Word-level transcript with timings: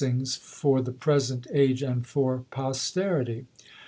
'""ings, 0.01 0.35
for 0.35 0.81
the 0.81 0.91
present 0.91 1.45
age 1.53 1.83
and 1.83 2.07
for 2.07 2.43
posterity." 2.49 3.45